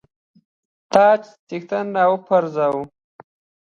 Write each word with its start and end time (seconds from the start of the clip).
تاج 0.91 1.21
څښتنان 1.47 1.87
را 1.95 2.03
وپرزوي. 2.11 2.83